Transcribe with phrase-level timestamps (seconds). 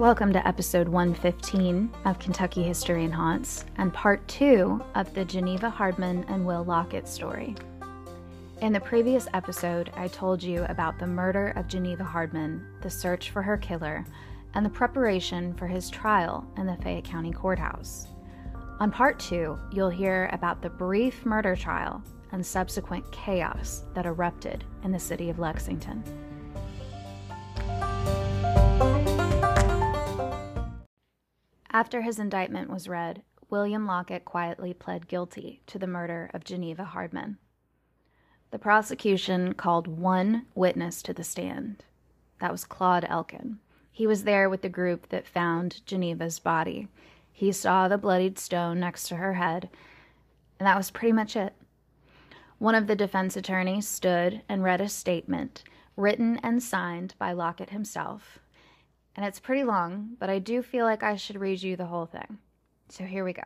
[0.00, 5.68] Welcome to episode 115 of Kentucky History and Haunts and part two of the Geneva
[5.68, 7.54] Hardman and Will Lockett story.
[8.62, 13.28] In the previous episode, I told you about the murder of Geneva Hardman, the search
[13.28, 14.06] for her killer,
[14.54, 18.06] and the preparation for his trial in the Fayette County Courthouse.
[18.78, 24.64] On part two, you'll hear about the brief murder trial and subsequent chaos that erupted
[24.82, 26.02] in the city of Lexington.
[31.72, 36.84] After his indictment was read, William Lockett quietly pled guilty to the murder of Geneva
[36.84, 37.38] Hardman.
[38.50, 41.84] The prosecution called one witness to the stand.
[42.40, 43.60] That was Claude Elkin.
[43.92, 46.88] He was there with the group that found Geneva's body.
[47.32, 49.68] He saw the bloodied stone next to her head,
[50.58, 51.54] and that was pretty much it.
[52.58, 55.62] One of the defense attorneys stood and read a statement
[55.96, 58.40] written and signed by Lockett himself,
[59.16, 62.06] and it's pretty long, but I do feel like I should read you the whole
[62.06, 62.38] thing.
[62.88, 63.42] So here we go.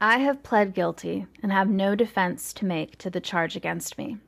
[0.00, 4.18] I have pled guilty and have no defense to make to the charge against me.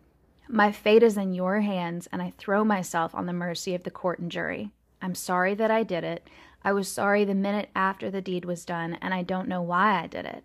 [0.48, 3.91] My fate is in your hands, and I throw myself on the mercy of the
[3.91, 4.70] court and jury.
[5.02, 6.27] I'm sorry that I did it.
[6.64, 10.02] I was sorry the minute after the deed was done, and I don't know why
[10.02, 10.42] I did it.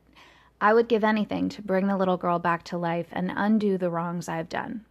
[0.59, 3.89] I would give anything to bring the little girl back to life and undo the
[3.89, 4.83] wrongs I've done.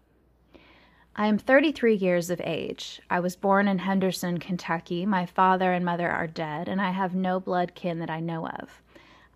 [1.15, 3.03] I am 33 years of age.
[3.11, 5.05] I was born in Henderson, Kentucky.
[5.05, 8.49] My father and mother are dead, and I have no blood kin that I know
[8.49, 8.81] of.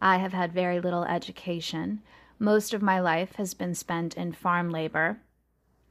[0.00, 2.00] I have had very little education.
[2.38, 5.18] Most of my life has been spent in farm labor.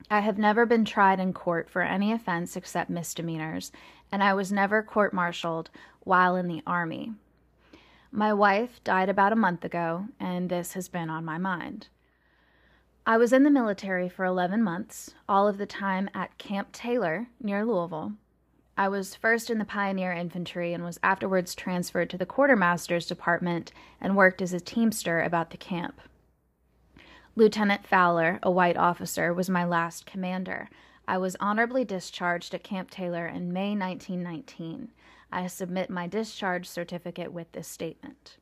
[0.09, 3.71] I have never been tried in court for any offense except misdemeanors,
[4.11, 5.69] and I was never court martialed
[5.99, 7.13] while in the Army.
[8.11, 11.89] My wife died about a month ago, and this has been on my mind.
[13.07, 17.27] I was in the military for 11 months, all of the time at Camp Taylor
[17.39, 18.13] near Louisville.
[18.75, 23.71] I was first in the Pioneer Infantry and was afterwards transferred to the Quartermaster's Department
[24.01, 26.01] and worked as a teamster about the camp.
[27.35, 30.67] Lieutenant Fowler, a white officer, was my last commander.
[31.07, 34.89] I was honorably discharged at Camp Taylor in May 1919.
[35.31, 38.37] I submit my discharge certificate with this statement.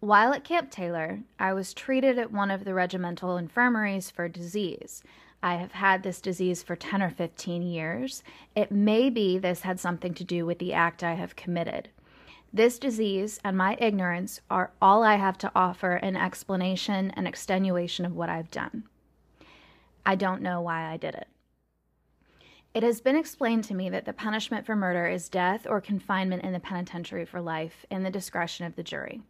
[0.00, 5.02] While at Camp Taylor, I was treated at one of the regimental infirmaries for disease.
[5.42, 8.22] I have had this disease for 10 or 15 years.
[8.54, 11.88] It may be this had something to do with the act I have committed.
[12.52, 18.04] This disease and my ignorance are all I have to offer in explanation and extenuation
[18.04, 18.84] of what I've done.
[20.06, 21.26] I don't know why I did it.
[22.72, 26.44] It has been explained to me that the punishment for murder is death or confinement
[26.44, 29.22] in the penitentiary for life in the discretion of the jury.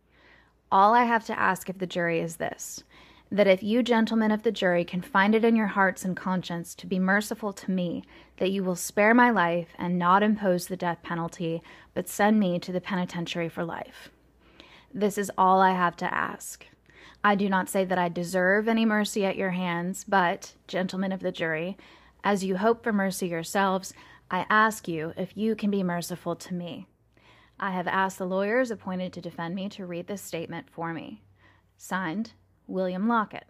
[0.70, 2.84] All I have to ask of the jury is this
[3.30, 6.74] that if you, gentlemen of the jury, can find it in your hearts and conscience
[6.74, 8.02] to be merciful to me,
[8.38, 11.62] that you will spare my life and not impose the death penalty,
[11.92, 14.08] but send me to the penitentiary for life.
[14.94, 16.64] This is all I have to ask.
[17.22, 21.20] I do not say that I deserve any mercy at your hands, but, gentlemen of
[21.20, 21.76] the jury,
[22.24, 23.92] as you hope for mercy yourselves,
[24.30, 26.86] I ask you if you can be merciful to me.
[27.60, 31.22] I have asked the lawyers appointed to defend me to read this statement for me.
[31.76, 32.32] Signed,
[32.66, 33.46] William Lockett.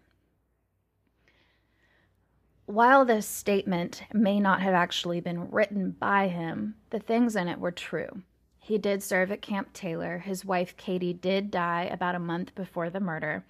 [2.65, 7.59] While this statement may not have actually been written by him, the things in it
[7.59, 8.21] were true.
[8.59, 10.19] He did serve at Camp Taylor.
[10.19, 13.43] His wife Katie did die about a month before the murder.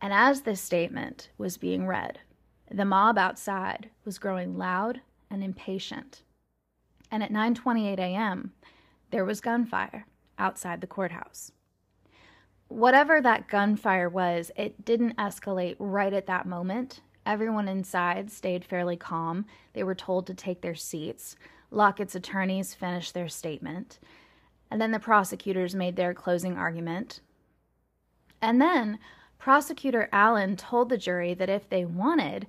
[0.00, 2.20] And as this statement was being read,
[2.70, 6.22] the mob outside was growing loud and impatient.
[7.10, 8.52] And at 9:28 a.m.,
[9.12, 10.06] there was gunfire
[10.38, 11.52] outside the courthouse.
[12.68, 17.00] Whatever that gunfire was, it didn't escalate right at that moment.
[17.26, 19.44] Everyone inside stayed fairly calm.
[19.74, 21.36] They were told to take their seats.
[21.70, 24.00] Lockett's attorneys finished their statement.
[24.70, 27.20] And then the prosecutors made their closing argument.
[28.40, 28.98] And then
[29.38, 32.46] prosecutor Allen told the jury that if they wanted,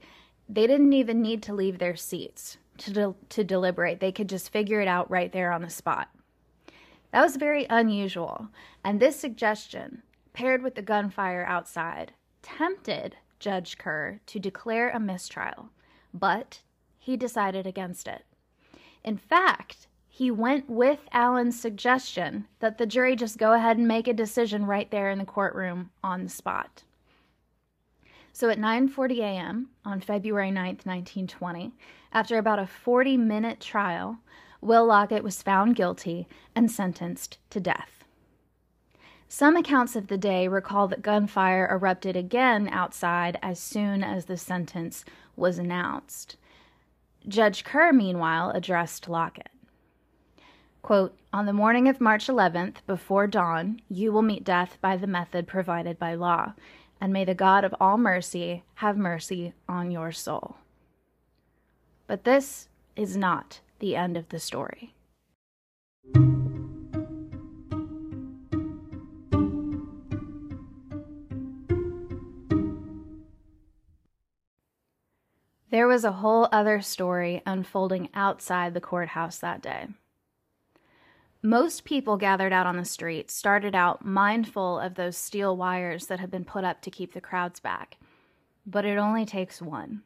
[0.47, 3.99] they didn't even need to leave their seats to, de- to deliberate.
[3.99, 6.09] They could just figure it out right there on the spot.
[7.13, 8.47] That was very unusual,
[8.83, 10.01] and this suggestion,
[10.33, 15.69] paired with the gunfire outside, tempted Judge Kerr to declare a mistrial,
[16.11, 16.61] but
[16.97, 18.23] he decided against it.
[19.03, 24.07] In fact, he went with Allen's suggestion that the jury just go ahead and make
[24.07, 26.81] a decision right there in the courtroom on the spot.
[28.31, 29.69] So at 9:40 a.m.
[29.85, 31.73] on February 9th, 1920,
[32.11, 34.17] after about a 40-minute trial,
[34.63, 36.25] Will Lockett was found guilty
[36.55, 38.05] and sentenced to death.
[39.27, 44.37] Some accounts of the day recall that gunfire erupted again outside as soon as the
[44.37, 45.03] sentence
[45.35, 46.37] was announced.
[47.27, 49.49] Judge Kerr, meanwhile, addressed Lockett.
[50.81, 55.07] Quote, On the morning of March 11th, before dawn, you will meet death by the
[55.07, 56.53] method provided by law,
[57.01, 60.55] and may the God of all mercy have mercy on your soul.
[62.07, 64.93] But this is not the end of the story.
[75.73, 79.87] There was a whole other story unfolding outside the courthouse that day.
[81.41, 86.19] Most people gathered out on the street started out mindful of those steel wires that
[86.19, 87.97] had been put up to keep the crowds back.
[88.67, 90.03] But it only takes one.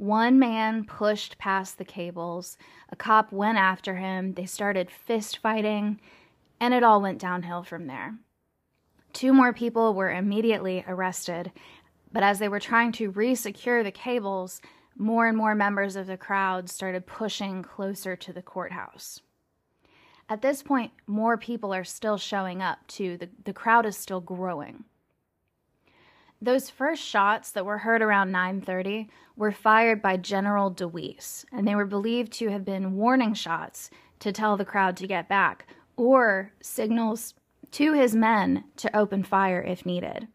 [0.00, 2.56] One man pushed past the cables,
[2.88, 6.00] a cop went after him, they started fist fighting,
[6.58, 8.14] and it all went downhill from there.
[9.12, 11.52] Two more people were immediately arrested,
[12.10, 14.62] but as they were trying to resecure the cables,
[14.96, 19.20] more and more members of the crowd started pushing closer to the courthouse.
[20.30, 23.18] At this point, more people are still showing up too.
[23.18, 24.84] The, the crowd is still growing.
[26.42, 31.74] Those first shots that were heard around 9:30 were fired by General DeWeese, and they
[31.74, 33.90] were believed to have been warning shots
[34.20, 35.66] to tell the crowd to get back
[35.96, 37.34] or signals
[37.72, 40.28] to his men to open fire if needed.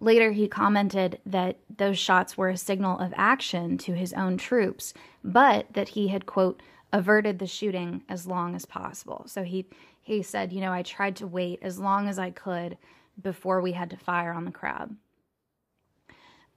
[0.00, 4.94] Later, he commented that those shots were a signal of action to his own troops,
[5.24, 9.24] but that he had, quote, averted the shooting as long as possible.
[9.26, 9.66] So he,
[10.00, 12.76] he said, you know, I tried to wait as long as I could
[13.20, 14.96] before we had to fire on the crowd.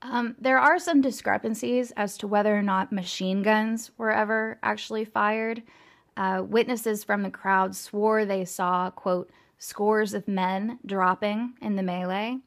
[0.01, 5.05] Um, there are some discrepancies as to whether or not machine guns were ever actually
[5.05, 5.63] fired.
[6.15, 11.83] Uh, witnesses from the crowd swore they saw, quote, scores of men dropping in the
[11.83, 12.37] melee,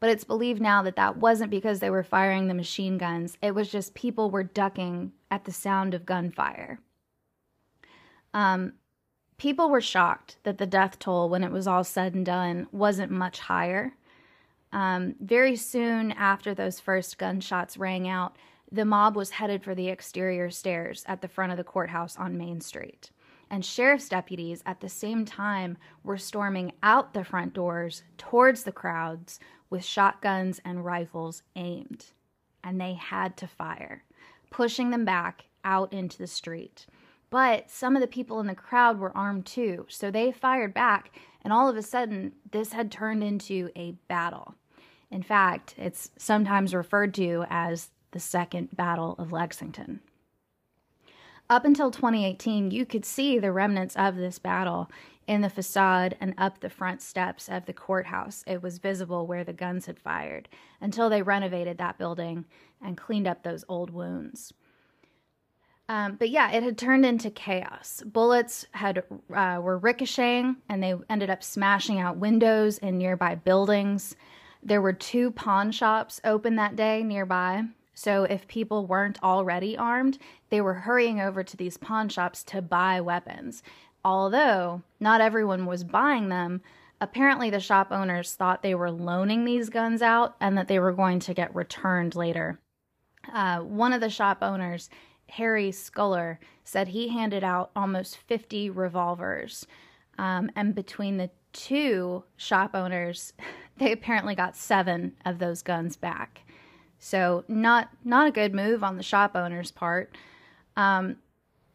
[0.00, 3.36] but it's believed now that that wasn't because they were firing the machine guns.
[3.42, 6.80] It was just people were ducking at the sound of gunfire.
[8.32, 8.74] Um,
[9.36, 13.10] people were shocked that the death toll, when it was all said and done, wasn't
[13.10, 13.94] much higher.
[14.74, 18.36] Um, very soon after those first gunshots rang out,
[18.72, 22.36] the mob was headed for the exterior stairs at the front of the courthouse on
[22.36, 23.12] Main Street.
[23.48, 28.72] And sheriff's deputies at the same time were storming out the front doors towards the
[28.72, 29.38] crowds
[29.70, 32.06] with shotguns and rifles aimed,
[32.64, 34.02] and they had to fire,
[34.50, 36.86] pushing them back out into the street.
[37.30, 41.16] But some of the people in the crowd were armed too, so they fired back,
[41.42, 44.56] and all of a sudden, this had turned into a battle.
[45.14, 50.00] In fact, it's sometimes referred to as the Second Battle of Lexington.
[51.48, 54.90] Up until 2018, you could see the remnants of this battle
[55.28, 58.42] in the facade and up the front steps of the courthouse.
[58.48, 60.48] It was visible where the guns had fired
[60.80, 62.44] until they renovated that building
[62.82, 64.52] and cleaned up those old wounds.
[65.88, 68.02] Um, but yeah, it had turned into chaos.
[68.04, 74.16] Bullets had uh, were ricocheting, and they ended up smashing out windows in nearby buildings.
[74.64, 80.16] There were two pawn shops open that day nearby, so if people weren't already armed,
[80.48, 83.62] they were hurrying over to these pawn shops to buy weapons.
[84.04, 86.62] Although not everyone was buying them,
[87.00, 90.92] apparently the shop owners thought they were loaning these guns out and that they were
[90.92, 92.58] going to get returned later.
[93.32, 94.88] Uh, one of the shop owners,
[95.28, 99.66] Harry Sculler, said he handed out almost 50 revolvers.
[100.18, 103.32] Um, and between the two shop owners,
[103.78, 106.42] they apparently got seven of those guns back.
[106.98, 110.16] So not not a good move on the shop owner's part.
[110.76, 111.16] Um,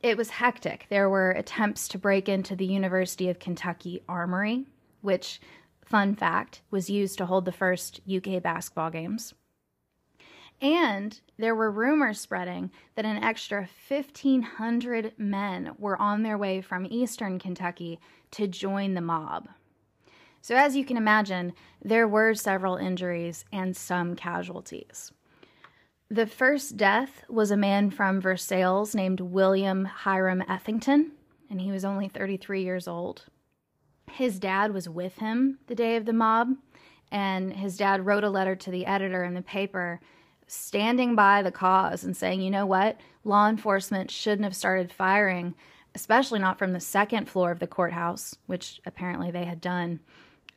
[0.01, 0.87] it was hectic.
[0.89, 4.65] There were attempts to break into the University of Kentucky Armory,
[5.01, 5.41] which,
[5.83, 9.33] fun fact, was used to hold the first UK basketball games.
[10.61, 16.87] And there were rumors spreading that an extra 1,500 men were on their way from
[16.89, 17.99] eastern Kentucky
[18.31, 19.47] to join the mob.
[20.41, 21.53] So, as you can imagine,
[21.83, 25.11] there were several injuries and some casualties.
[26.09, 31.11] The first death was a man from Versailles named William Hiram Ethington,
[31.49, 33.25] and he was only 33 years old.
[34.11, 36.55] His dad was with him the day of the mob,
[37.11, 39.99] and his dad wrote a letter to the editor in the paper
[40.47, 45.53] standing by the cause and saying, you know what, law enforcement shouldn't have started firing,
[45.93, 49.99] especially not from the second floor of the courthouse, which apparently they had done.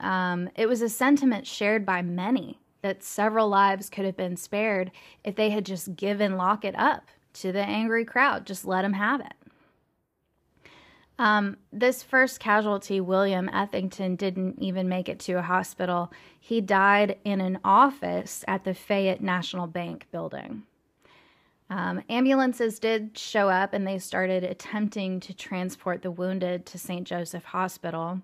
[0.02, 4.90] Um, it was a sentiment shared by many that several lives could have been spared
[5.24, 9.20] if they had just given Lockett up to the angry crowd, just let him have
[9.20, 9.34] it.
[11.18, 16.12] Um, this first casualty, William Ethington, didn't even make it to a hospital.
[16.40, 20.64] He died in an office at the Fayette National Bank building.
[21.70, 27.06] Um, ambulances did show up and they started attempting to transport the wounded to St.
[27.06, 28.20] Joseph Hospital.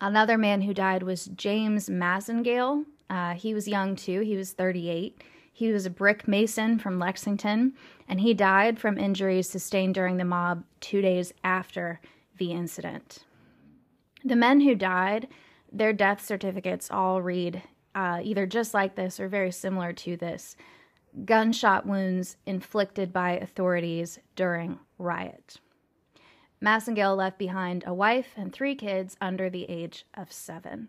[0.00, 2.84] Another man who died was James Massengale.
[3.08, 5.22] Uh, he was young too, he was 38.
[5.52, 7.74] He was a brick mason from Lexington,
[8.08, 12.00] and he died from injuries sustained during the mob two days after
[12.38, 13.24] the incident.
[14.24, 15.28] The men who died,
[15.70, 17.62] their death certificates all read
[17.94, 20.56] uh, either just like this or very similar to this
[21.24, 25.60] gunshot wounds inflicted by authorities during riot.
[26.64, 30.88] Massengale left behind a wife and three kids under the age of seven.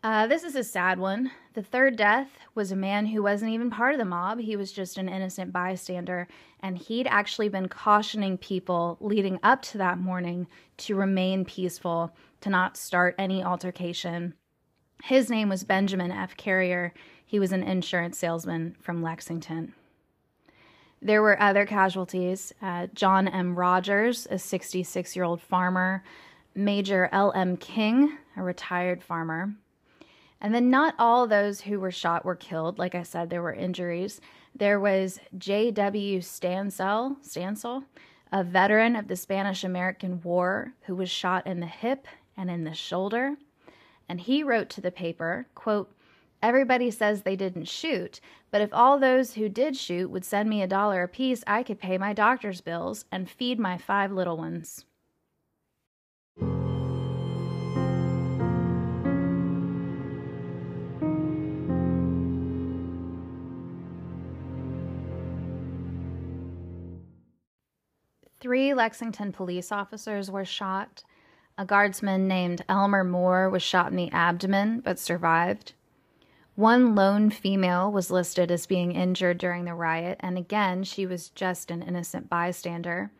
[0.00, 1.32] Uh, this is a sad one.
[1.54, 4.38] The third death was a man who wasn't even part of the mob.
[4.38, 6.28] He was just an innocent bystander,
[6.60, 10.46] and he'd actually been cautioning people leading up to that morning
[10.76, 14.34] to remain peaceful, to not start any altercation.
[15.02, 16.36] His name was Benjamin F.
[16.36, 16.94] Carrier.
[17.26, 19.74] He was an insurance salesman from Lexington.
[21.00, 22.52] There were other casualties.
[22.60, 23.54] Uh, John M.
[23.54, 26.02] Rogers, a 66 year old farmer,
[26.54, 27.32] Major L.
[27.34, 27.56] M.
[27.56, 29.54] King, a retired farmer,
[30.40, 32.78] and then not all those who were shot were killed.
[32.78, 34.20] Like I said, there were injuries.
[34.54, 36.20] There was J.W.
[36.20, 37.84] Stansell, Stansell,
[38.32, 42.64] a veteran of the Spanish American War who was shot in the hip and in
[42.64, 43.36] the shoulder.
[44.08, 45.92] And he wrote to the paper, quote,
[46.40, 50.62] Everybody says they didn't shoot, but if all those who did shoot would send me
[50.62, 54.84] a dollar apiece, I could pay my doctor's bills and feed my five little ones.
[68.40, 71.02] Three Lexington police officers were shot.
[71.58, 75.74] A guardsman named Elmer Moore was shot in the abdomen but survived.
[76.58, 81.28] One lone female was listed as being injured during the riot, and again, she was
[81.28, 83.12] just an innocent bystander.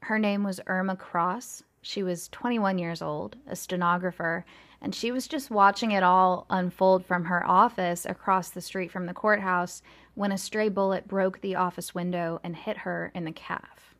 [0.00, 1.62] Her name was Irma Cross.
[1.80, 4.44] She was 21 years old, a stenographer,
[4.82, 9.06] and she was just watching it all unfold from her office across the street from
[9.06, 9.80] the courthouse
[10.12, 13.94] when a stray bullet broke the office window and hit her in the calf.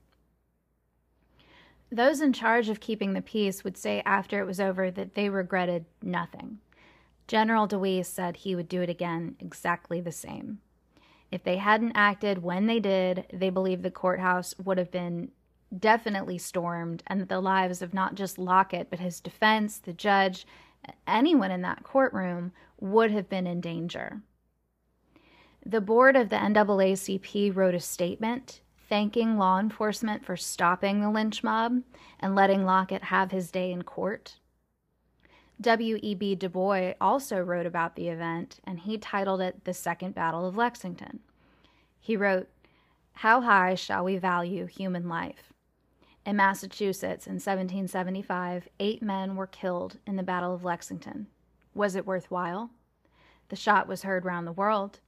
[1.90, 5.30] Those in charge of keeping the peace would say after it was over that they
[5.30, 6.58] regretted nothing.
[7.26, 10.60] General DeWeese said he would do it again exactly the same.
[11.30, 15.30] If they hadn't acted when they did, they believed the courthouse would have been
[15.76, 20.46] definitely stormed and that the lives of not just Lockett, but his defense, the judge,
[21.06, 24.20] anyone in that courtroom would have been in danger.
[25.64, 31.42] The board of the NAACP wrote a statement thanking law enforcement for stopping the lynch
[31.42, 31.82] mob
[32.20, 34.36] and letting Lockett have his day in court.
[35.60, 36.34] W.E.B.
[36.34, 40.56] Du Bois also wrote about the event, and he titled it The Second Battle of
[40.56, 41.20] Lexington.
[42.00, 42.48] He wrote,
[43.12, 45.52] How high shall we value human life?
[46.26, 51.28] In Massachusetts in 1775, eight men were killed in the Battle of Lexington.
[51.74, 52.70] Was it worthwhile?
[53.48, 55.00] The shot was heard round the world.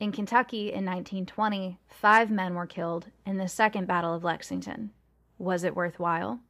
[0.00, 4.90] In Kentucky in 1920, five men were killed in the Second Battle of Lexington.
[5.38, 6.40] Was it worthwhile?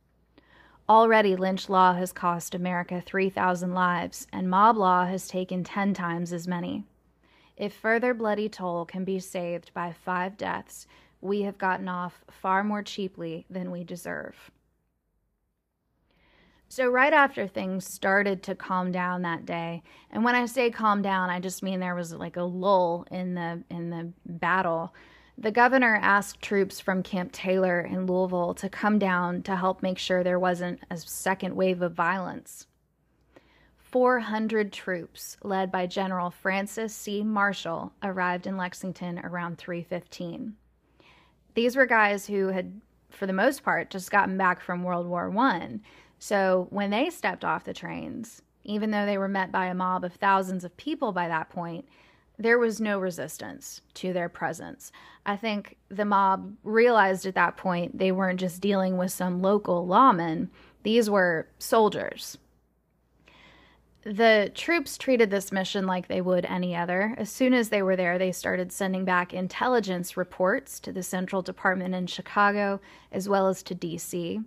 [0.90, 6.32] Already, lynch law has cost America 3,000 lives, and mob law has taken 10 times
[6.32, 6.82] as many.
[7.56, 10.88] If further bloody toll can be saved by five deaths,
[11.20, 14.50] we have gotten off far more cheaply than we deserve.
[16.68, 21.02] So right after things started to calm down that day, and when I say calm
[21.02, 24.92] down, I just mean there was like a lull in the in the battle.
[25.40, 29.96] The governor asked troops from Camp Taylor in Louisville to come down to help make
[29.96, 32.66] sure there wasn't a second wave of violence.
[33.78, 37.24] 400 troops led by General Francis C.
[37.24, 40.56] Marshall arrived in Lexington around 315.
[41.54, 42.78] These were guys who had
[43.08, 45.80] for the most part just gotten back from World War 1
[46.20, 50.04] so when they stepped off the trains, even though they were met by a mob
[50.04, 51.88] of thousands of people by that point,
[52.40, 54.90] there was no resistance to their presence.
[55.26, 59.86] I think the mob realized at that point they weren't just dealing with some local
[59.86, 60.48] lawmen,
[60.82, 62.38] these were soldiers.
[64.02, 67.14] The troops treated this mission like they would any other.
[67.18, 71.42] As soon as they were there, they started sending back intelligence reports to the Central
[71.42, 72.80] Department in Chicago
[73.12, 74.42] as well as to DC.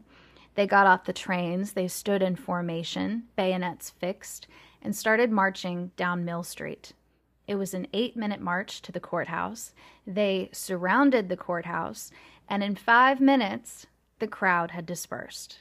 [0.55, 4.47] They got off the trains, they stood in formation, bayonets fixed,
[4.81, 6.93] and started marching down Mill Street.
[7.47, 9.73] It was an eight minute march to the courthouse.
[10.07, 12.11] They surrounded the courthouse,
[12.47, 13.87] and in five minutes,
[14.19, 15.59] the crowd had dispersed.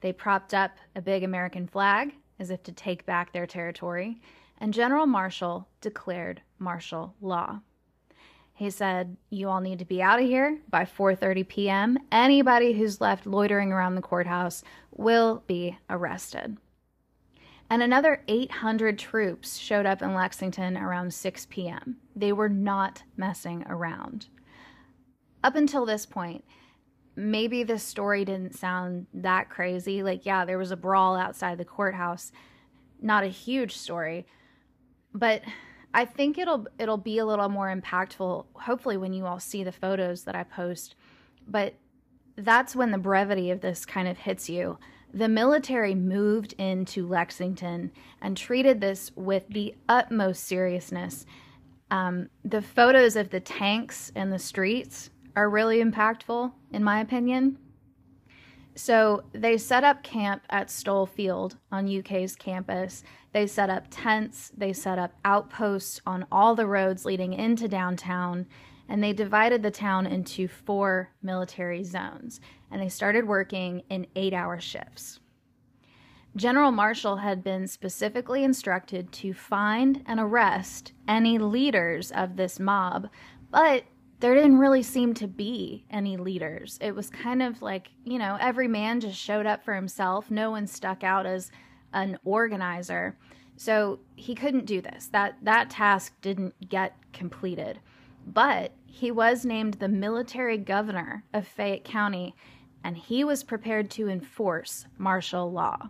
[0.00, 4.20] They propped up a big American flag as if to take back their territory,
[4.58, 7.60] and General Marshall declared martial law.
[8.54, 11.98] He said, "You all need to be out of here by 4:30 p.m.
[12.10, 16.56] Anybody who's left loitering around the courthouse will be arrested."
[17.72, 21.96] And another 800 troops showed up in Lexington around 6 p.m.
[22.14, 24.26] They were not messing around.
[25.42, 26.44] Up until this point,
[27.16, 30.02] maybe this story didn't sound that crazy.
[30.02, 32.30] Like, yeah, there was a brawl outside the courthouse.
[33.00, 34.26] Not a huge story.
[35.14, 35.40] But
[35.94, 39.72] I think it'll it'll be a little more impactful hopefully when you all see the
[39.72, 40.94] photos that I post.
[41.48, 41.76] But
[42.36, 44.76] that's when the brevity of this kind of hits you.
[45.14, 51.26] The military moved into Lexington and treated this with the utmost seriousness.
[51.90, 57.58] Um, the photos of the tanks and the streets are really impactful, in my opinion.
[58.74, 63.04] So they set up camp at Stoll Field on UK's campus.
[63.32, 68.46] They set up tents, they set up outposts on all the roads leading into downtown,
[68.88, 72.40] and they divided the town into four military zones.
[72.70, 75.20] And they started working in eight hour shifts.
[76.34, 83.08] General Marshall had been specifically instructed to find and arrest any leaders of this mob,
[83.50, 83.84] but
[84.20, 86.78] there didn't really seem to be any leaders.
[86.80, 90.30] It was kind of like, you know, every man just showed up for himself.
[90.30, 91.50] No one stuck out as
[91.92, 93.18] an organizer.
[93.56, 95.08] So he couldn't do this.
[95.08, 97.80] That that task didn't get completed.
[98.26, 102.34] But he was named the military governor of Fayette County
[102.84, 105.88] and he was prepared to enforce martial law.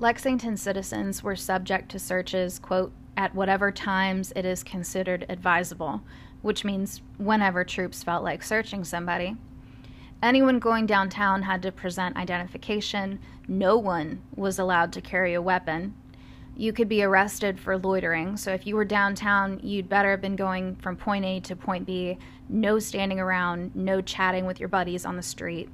[0.00, 6.02] Lexington citizens were subject to searches, quote, at whatever times it is considered advisable,
[6.40, 9.36] which means whenever troops felt like searching somebody.
[10.20, 13.20] Anyone going downtown had to present identification.
[13.46, 15.94] No one was allowed to carry a weapon.
[16.56, 18.36] You could be arrested for loitering.
[18.36, 21.86] So if you were downtown, you'd better have been going from point A to point
[21.86, 22.18] B.
[22.48, 25.68] No standing around, no chatting with your buddies on the street.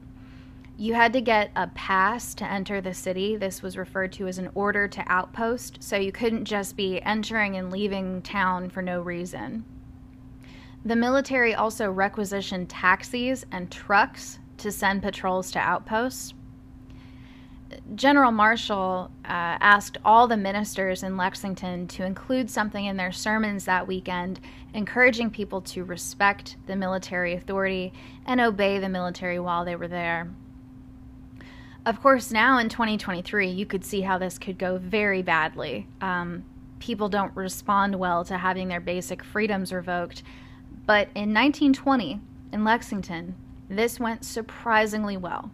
[0.77, 3.37] You had to get a pass to enter the city.
[3.37, 7.57] This was referred to as an order to outpost, so you couldn't just be entering
[7.57, 9.65] and leaving town for no reason.
[10.85, 16.35] The military also requisitioned taxis and trucks to send patrols to outposts.
[17.95, 23.65] General Marshall uh, asked all the ministers in Lexington to include something in their sermons
[23.65, 24.41] that weekend,
[24.75, 27.93] encouraging people to respect the military authority
[28.27, 30.31] and obey the military while they were there.
[31.87, 35.87] Of course, now in 2023, you could see how this could go very badly.
[36.01, 36.45] Um,
[36.79, 40.23] people don't respond well to having their basic freedoms revoked.
[40.87, 42.21] But in 1920,
[42.53, 43.35] in Lexington,
[43.69, 45.51] this went surprisingly well.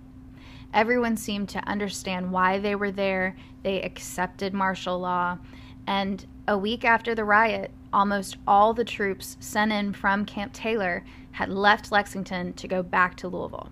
[0.75, 5.39] Everyone seemed to understand why they were there, they accepted martial law,
[5.87, 11.05] and a week after the riot, almost all the troops sent in from Camp Taylor
[11.33, 13.71] had left Lexington to go back to Louisville.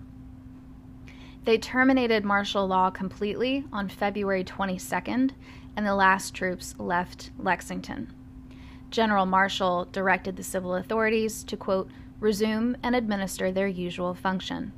[1.45, 5.31] They terminated martial law completely on February 22nd,
[5.75, 8.13] and the last troops left Lexington.
[8.89, 14.73] General Marshall directed the civil authorities to, quote, resume and administer their usual function.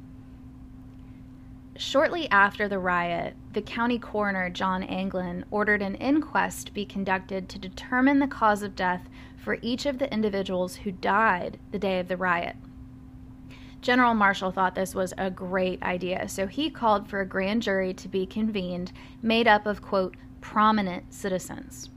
[1.77, 7.59] Shortly after the riot, the county coroner, John Anglin, ordered an inquest be conducted to
[7.59, 12.07] determine the cause of death for each of the individuals who died the day of
[12.07, 12.55] the riot.
[13.81, 17.93] General Marshall thought this was a great idea, so he called for a grand jury
[17.95, 18.91] to be convened
[19.23, 21.90] made up of, quote, prominent citizens.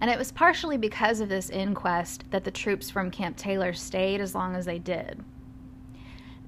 [0.00, 4.20] And it was partially because of this inquest that the troops from Camp Taylor stayed
[4.20, 5.24] as long as they did.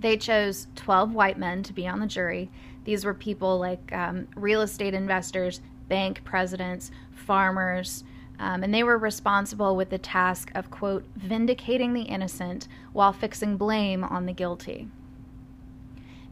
[0.00, 2.50] They chose 12 white men to be on the jury.
[2.84, 8.04] These were people like um, real estate investors, bank presidents, farmers,
[8.38, 13.56] um, and they were responsible with the task of, quote, vindicating the innocent while fixing
[13.56, 14.88] blame on the guilty.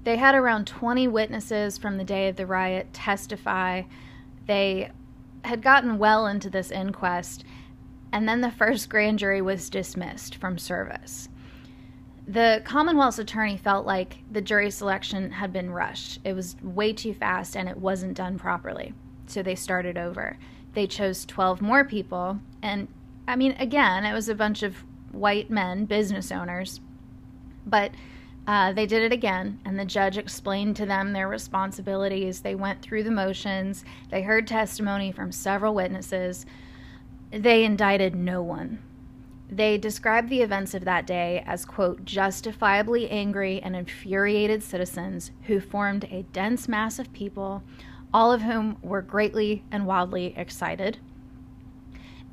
[0.04, 3.82] They had around 20 witnesses from the day of the riot testify.
[4.46, 4.92] They
[5.46, 7.44] had gotten well into this inquest,
[8.12, 11.28] and then the first grand jury was dismissed from service.
[12.28, 16.20] The Commonwealth's attorney felt like the jury selection had been rushed.
[16.24, 18.94] It was way too fast and it wasn't done properly.
[19.26, 20.36] So they started over
[20.76, 22.38] they chose 12 more people.
[22.62, 22.86] And
[23.26, 26.80] I mean, again, it was a bunch of white men, business owners.
[27.64, 27.92] But
[28.46, 32.40] uh, they did it again, and the judge explained to them their responsibilities.
[32.40, 36.46] They went through the motions, they heard testimony from several witnesses.
[37.30, 38.82] They indicted no one.
[39.48, 45.60] They described the events of that day as, quote, justifiably angry and infuriated citizens who
[45.60, 47.62] formed a dense mass of people
[48.12, 50.98] all of whom were greatly and wildly excited.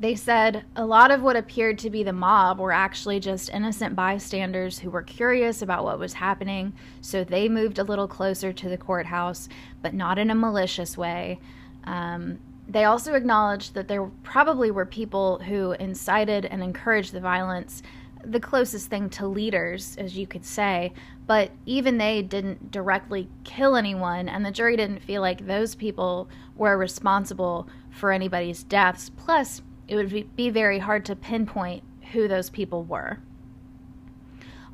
[0.03, 3.95] They said a lot of what appeared to be the mob were actually just innocent
[3.95, 8.67] bystanders who were curious about what was happening, so they moved a little closer to
[8.67, 9.47] the courthouse,
[9.81, 11.39] but not in a malicious way.
[11.85, 12.37] Um,
[12.67, 17.81] they also acknowledged that there probably were people who incited and encouraged the violence,
[18.25, 20.91] the closest thing to leaders, as you could say,
[21.27, 26.27] but even they didn't directly kill anyone, and the jury didn't feel like those people
[26.57, 29.09] were responsible for anybody's deaths.
[29.09, 33.19] Plus, it would be very hard to pinpoint who those people were.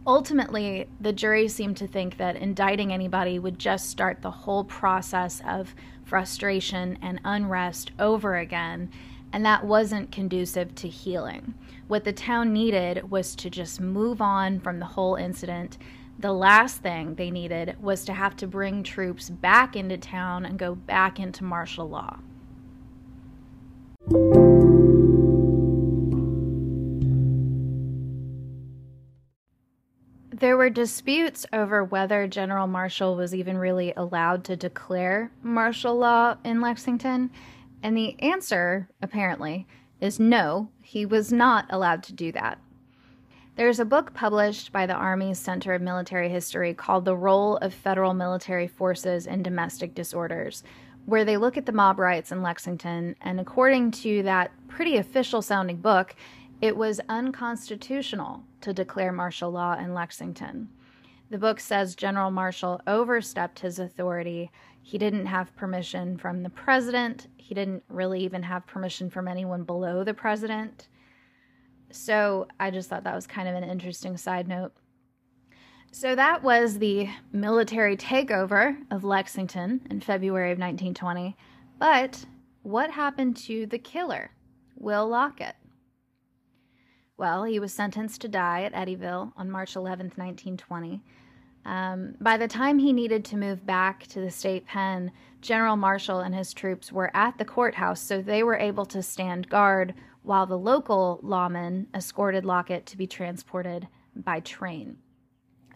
[0.08, 5.41] Ultimately, the jury seemed to think that indicting anybody would just start the whole process
[5.45, 8.89] of frustration and unrest over again,
[9.32, 11.54] and that wasn't conducive to healing.
[11.88, 15.78] What the town needed was to just move on from the whole incident.
[16.17, 20.58] The last thing they needed was to have to bring troops back into town and
[20.58, 22.19] go back into martial law.
[30.39, 36.38] There were disputes over whether General Marshall was even really allowed to declare martial law
[36.45, 37.30] in Lexington,
[37.84, 39.67] and the answer, apparently,
[39.99, 42.58] is no, he was not allowed to do that.
[43.58, 47.73] There's a book published by the Army's Center of Military History called The Role of
[47.73, 50.63] Federal Military Forces in Domestic Disorders,
[51.06, 55.41] where they look at the mob riots in Lexington, and according to that pretty official
[55.41, 56.15] sounding book,
[56.62, 60.69] it was unconstitutional to declare martial law in Lexington.
[61.30, 64.52] The book says General Marshall overstepped his authority.
[64.82, 67.28] He didn't have permission from the president.
[67.38, 70.88] He didn't really even have permission from anyone below the president.
[71.91, 74.74] So I just thought that was kind of an interesting side note.
[75.91, 81.36] So that was the military takeover of Lexington in February of 1920.
[81.80, 82.26] But
[82.62, 84.32] what happened to the killer,
[84.76, 85.56] Will Lockett?
[87.20, 91.04] Well, he was sentenced to die at Eddyville on March 11, 1920.
[91.66, 96.22] Um, by the time he needed to move back to the state pen, General Marshall
[96.22, 100.46] and his troops were at the courthouse, so they were able to stand guard while
[100.46, 104.96] the local lawmen escorted Lockett to be transported by train.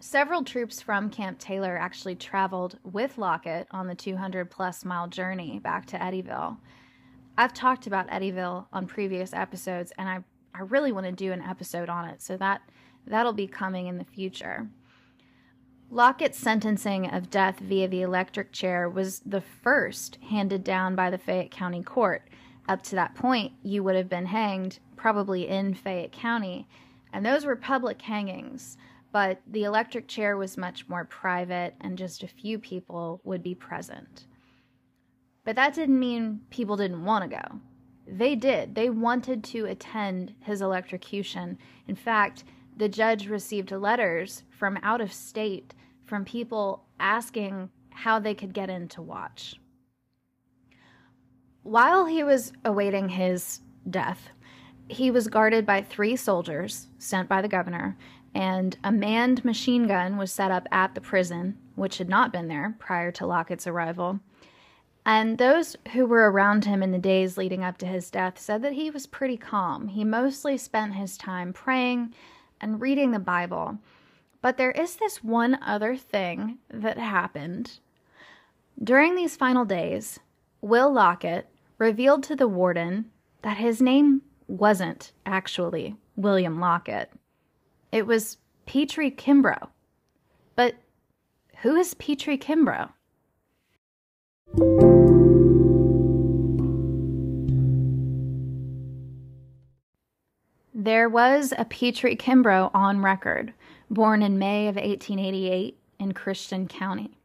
[0.00, 5.58] Several troops from Camp Taylor actually traveled with Lockett on the 200 plus mile journey
[5.58, 6.56] back to Eddyville.
[7.36, 10.20] I've talked about Eddyville on previous episodes, and I
[10.54, 12.62] I really want to do an episode on it, so that
[13.06, 14.68] that'll be coming in the future.
[15.90, 21.18] Lockett's sentencing of death via the electric chair was the first handed down by the
[21.18, 22.28] Fayette County Court.
[22.68, 26.66] Up to that point, you would have been hanged probably in Fayette County,
[27.12, 28.76] and those were public hangings.
[29.12, 33.54] But the electric chair was much more private, and just a few people would be
[33.54, 34.26] present.
[35.44, 37.60] But that didn't mean people didn't want to go.
[38.06, 38.74] They did.
[38.74, 41.58] They wanted to attend his electrocution.
[41.88, 42.44] In fact,
[42.76, 48.68] the judge received letters from out of state from people asking how they could get
[48.68, 49.54] in to watch.
[51.62, 54.28] While he was awaiting his death,
[54.88, 57.96] he was guarded by three soldiers sent by the governor,
[58.34, 62.48] and a manned machine gun was set up at the prison, which had not been
[62.48, 64.20] there prior to Lockett's arrival.
[65.06, 68.62] And those who were around him in the days leading up to his death said
[68.62, 69.88] that he was pretty calm.
[69.88, 72.14] He mostly spent his time praying
[72.60, 73.78] and reading the Bible.
[74.40, 77.78] But there is this one other thing that happened.
[78.82, 80.20] During these final days,
[80.60, 83.10] Will Lockett revealed to the warden
[83.42, 87.10] that his name wasn't actually William Lockett.
[87.92, 89.68] It was Petrie Kimbrough.
[90.56, 90.76] But
[91.58, 92.90] who is Petrie Kimbrough?
[100.84, 103.54] There was a Petrie Kimbrough on record,
[103.88, 107.16] born in May of 1888 in Christian County.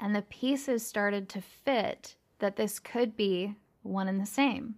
[0.00, 4.76] And the pieces started to fit that this could be one and the same.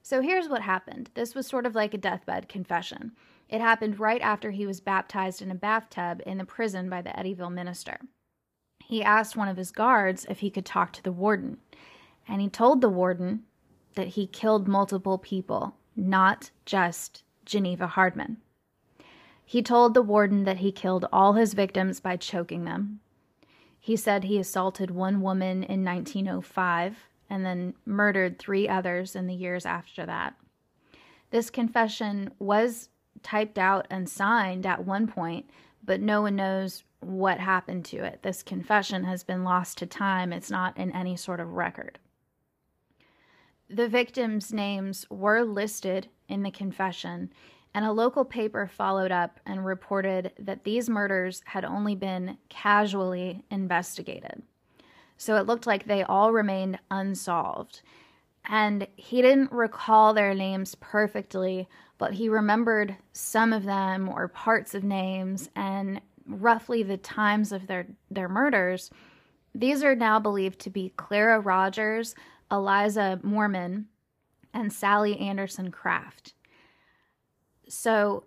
[0.00, 3.10] So here's what happened this was sort of like a deathbed confession.
[3.48, 7.10] It happened right after he was baptized in a bathtub in the prison by the
[7.10, 7.98] Eddyville minister.
[8.84, 11.58] He asked one of his guards if he could talk to the warden,
[12.28, 13.42] and he told the warden
[13.96, 18.38] that he killed multiple people not just Geneva Hardman.
[19.44, 23.00] He told the warden that he killed all his victims by choking them.
[23.80, 26.96] He said he assaulted one woman in 1905
[27.30, 30.34] and then murdered three others in the years after that.
[31.30, 32.90] This confession was
[33.22, 35.48] typed out and signed at one point,
[35.84, 38.22] but no one knows what happened to it.
[38.22, 41.98] This confession has been lost to time, it's not in any sort of record.
[43.70, 47.30] The victims' names were listed in the confession,
[47.74, 53.44] and a local paper followed up and reported that these murders had only been casually
[53.50, 54.42] investigated.
[55.18, 57.82] So it looked like they all remained unsolved.
[58.48, 64.74] And he didn't recall their names perfectly, but he remembered some of them or parts
[64.74, 68.90] of names and roughly the times of their, their murders.
[69.54, 72.14] These are now believed to be Clara Rogers,
[72.50, 73.86] Eliza Mormon,
[74.54, 76.34] and Sally Anderson Craft.
[77.68, 78.24] So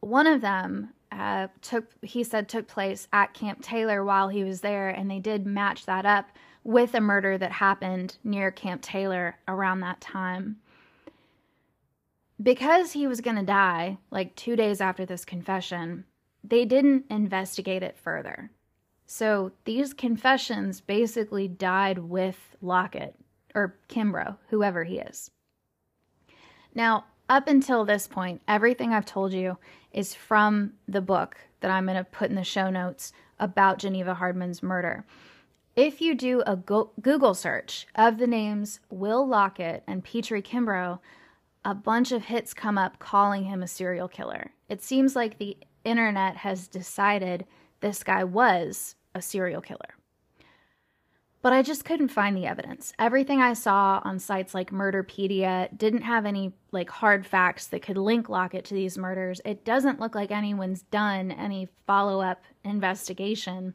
[0.00, 4.60] one of them uh, took, he said, took place at Camp Taylor while he was
[4.60, 6.26] there, and they did match that up
[6.64, 10.56] with a murder that happened near Camp Taylor around that time.
[12.42, 16.04] Because he was going to die like two days after this confession,
[16.42, 18.50] they didn't investigate it further.
[19.12, 23.16] So these confessions basically died with Lockett
[23.56, 25.32] or Kimbrough, whoever he is.
[26.76, 29.58] Now, up until this point, everything I've told you
[29.92, 34.14] is from the book that I'm going to put in the show notes about Geneva
[34.14, 35.04] Hardman's murder.
[35.74, 41.00] If you do a Google search of the names Will Lockett and Petrie Kimbrough,
[41.64, 44.52] a bunch of hits come up calling him a serial killer.
[44.68, 47.44] It seems like the internet has decided
[47.80, 49.94] this guy was a serial killer.
[51.42, 52.92] But I just couldn't find the evidence.
[52.98, 57.96] Everything I saw on sites like Murderpedia didn't have any like hard facts that could
[57.96, 59.40] link Lockett to these murders.
[59.46, 63.74] It doesn't look like anyone's done any follow-up investigation.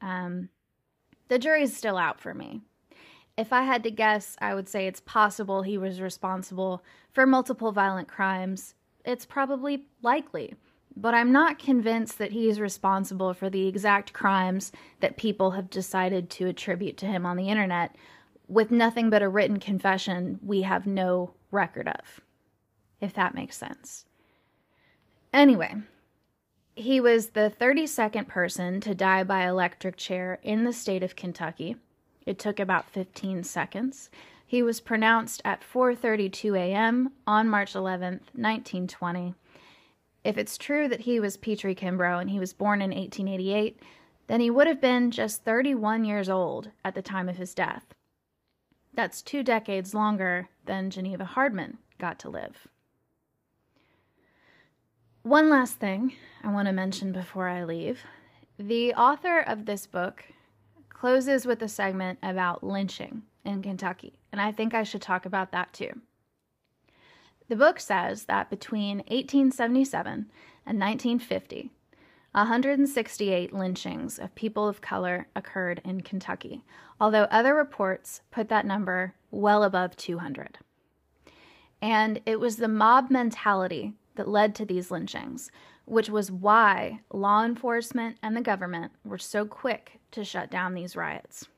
[0.00, 0.48] Um,
[1.28, 2.62] the jury's still out for me.
[3.36, 7.70] If I had to guess, I would say it's possible he was responsible for multiple
[7.70, 8.74] violent crimes.
[9.04, 10.54] It's probably likely
[10.96, 15.70] but I'm not convinced that he is responsible for the exact crimes that people have
[15.70, 17.94] decided to attribute to him on the internet
[18.48, 22.20] with nothing but a written confession we have no record of,
[23.00, 24.06] if that makes sense.
[25.32, 25.74] Anyway,
[26.74, 31.76] he was the 32nd person to die by electric chair in the state of Kentucky.
[32.24, 34.10] It took about 15 seconds.
[34.46, 37.12] He was pronounced at 4:32 a.m.
[37.26, 39.34] on March 11th, 1920
[40.28, 43.80] if it's true that he was Petrie Kimbrough and he was born in 1888,
[44.26, 47.94] then he would have been just 31 years old at the time of his death.
[48.92, 52.68] That's two decades longer than Geneva Hardman got to live.
[55.22, 56.12] One last thing
[56.44, 58.02] I want to mention before I leave.
[58.58, 60.26] The author of this book
[60.90, 65.52] closes with a segment about lynching in Kentucky, and I think I should talk about
[65.52, 66.02] that too.
[67.48, 70.26] The book says that between 1877
[70.66, 71.70] and 1950,
[72.32, 76.62] 168 lynchings of people of color occurred in Kentucky,
[77.00, 80.58] although other reports put that number well above 200.
[81.80, 85.50] And it was the mob mentality that led to these lynchings,
[85.86, 90.96] which was why law enforcement and the government were so quick to shut down these
[90.96, 91.48] riots.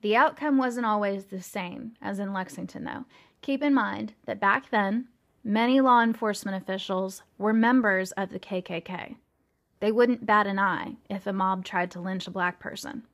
[0.00, 3.04] The outcome wasn't always the same as in Lexington, though,
[3.42, 5.08] Keep in mind that back then,
[5.44, 9.16] many law enforcement officials were members of the KKK.
[9.80, 13.04] They wouldn't bat an eye if a mob tried to lynch a black person.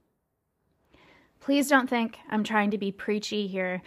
[1.41, 3.83] Please don't think I'm trying to be preachy here.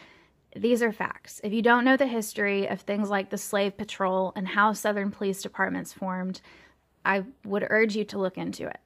[0.55, 1.41] These are facts.
[1.43, 5.09] If you don't know the history of things like the Slave Patrol and how Southern
[5.09, 6.39] police departments formed,
[7.03, 8.79] I would urge you to look into it.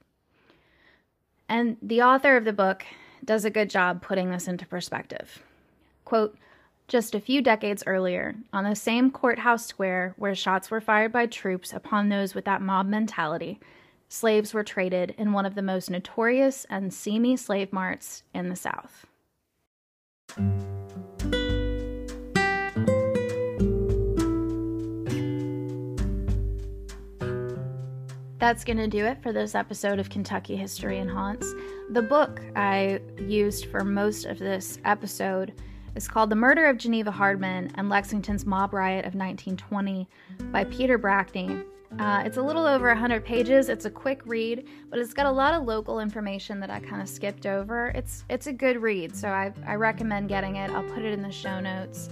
[1.50, 2.84] And the author of the book
[3.24, 5.42] does a good job putting this into perspective.
[6.04, 6.36] Quote,
[6.88, 11.26] just a few decades earlier, on the same courthouse square where shots were fired by
[11.26, 13.60] troops upon those with that mob mentality,
[14.08, 18.56] slaves were traded in one of the most notorious and seamy slave marts in the
[18.56, 19.06] South.
[28.42, 31.54] That's going to do it for this episode of Kentucky History and Haunts.
[31.90, 35.52] The book I used for most of this episode
[35.94, 40.08] is called The Murder of Geneva Hardman and Lexington's Mob Riot of 1920
[40.50, 41.64] by Peter Brackney.
[42.00, 43.68] Uh, it's a little over 100 pages.
[43.68, 47.00] It's a quick read, but it's got a lot of local information that I kind
[47.00, 47.90] of skipped over.
[47.94, 50.68] It's it's a good read, so I, I recommend getting it.
[50.72, 52.08] I'll put it in the show notes.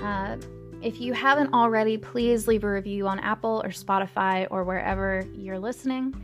[0.00, 0.38] Uh,
[0.84, 5.58] if you haven't already, please leave a review on Apple or Spotify or wherever you're
[5.58, 6.14] listening.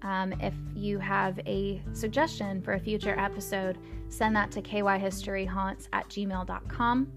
[0.00, 3.76] Um, if you have a suggestion for a future episode,
[4.08, 7.12] send that to kyhistoryhaunts at gmail.com.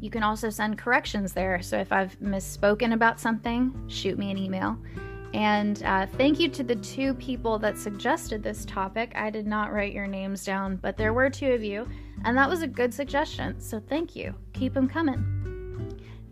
[0.00, 1.60] You can also send corrections there.
[1.60, 4.78] So if I've misspoken about something, shoot me an email.
[5.34, 9.12] And uh, thank you to the two people that suggested this topic.
[9.14, 11.86] I did not write your names down, but there were two of you,
[12.24, 13.60] and that was a good suggestion.
[13.60, 14.34] So thank you.
[14.54, 15.37] Keep them coming.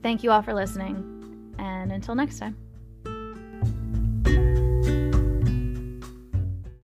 [0.06, 2.56] Thank you all for listening, and until next time.